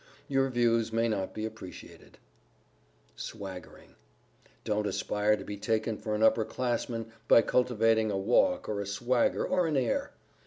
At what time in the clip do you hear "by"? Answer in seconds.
7.27-7.43